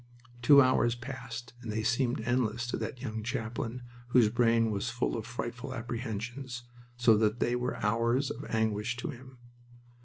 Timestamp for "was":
4.71-4.89